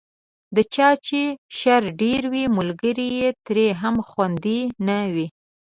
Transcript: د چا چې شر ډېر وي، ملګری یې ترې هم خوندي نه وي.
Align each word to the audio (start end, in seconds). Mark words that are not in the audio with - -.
د 0.55 0.57
چا 0.73 0.89
چې 1.05 1.21
شر 1.57 1.83
ډېر 2.01 2.21
وي، 2.31 2.45
ملګری 2.57 3.07
یې 3.19 3.29
ترې 3.45 3.67
هم 3.81 3.95
خوندي 4.09 4.61
نه 4.87 4.97
وي. 5.13 5.27